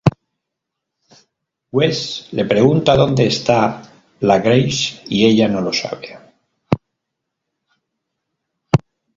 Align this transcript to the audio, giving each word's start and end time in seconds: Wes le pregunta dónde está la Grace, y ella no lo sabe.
Wes 1.71 2.25
le 2.31 2.45
pregunta 2.47 2.95
dónde 2.95 3.27
está 3.27 3.83
la 4.21 4.39
Grace, 4.39 4.99
y 5.05 5.27
ella 5.27 5.47
no 5.47 5.61
lo 5.61 5.71
sabe. 5.73 6.17